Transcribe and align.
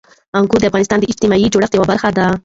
انګور 0.37 0.59
د 0.61 0.65
افغانستان 0.69 0.99
د 0.99 1.05
اجتماعي 1.11 1.47
جوړښت 1.53 1.73
یوه 1.75 1.89
برخه 1.91 2.09
ده. 2.17 2.27